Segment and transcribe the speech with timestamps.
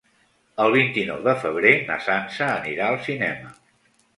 [0.63, 3.57] El vint-i-nou de febrer na Sança anirà al cinema.